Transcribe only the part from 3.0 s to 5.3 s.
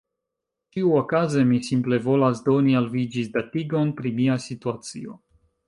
ĝisdatigon pri mia situacio.